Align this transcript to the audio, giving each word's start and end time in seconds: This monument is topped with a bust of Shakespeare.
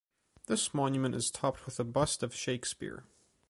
This 0.47 0.73
monument 0.73 1.13
is 1.13 1.29
topped 1.29 1.67
with 1.67 1.79
a 1.79 1.83
bust 1.83 2.23
of 2.23 2.33
Shakespeare. 2.33 3.03